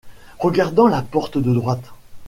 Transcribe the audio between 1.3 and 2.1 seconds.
de droite.